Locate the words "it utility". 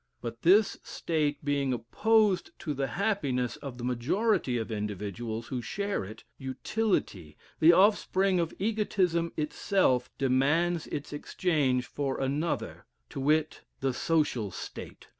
6.03-7.37